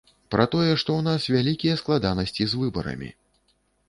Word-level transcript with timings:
Пра 0.35 0.45
тое, 0.53 0.69
што 0.83 0.89
ў 0.99 1.05
нас 1.07 1.27
вялікія 1.35 1.75
складанасці 1.81 2.47
з 2.55 2.61
выбарамі. 2.63 3.11